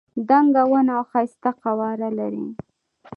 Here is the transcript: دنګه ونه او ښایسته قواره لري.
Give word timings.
دنګه 0.29 0.63
ونه 0.69 0.93
او 0.99 1.03
ښایسته 1.11 1.49
قواره 1.61 2.09
لري. 2.19 2.45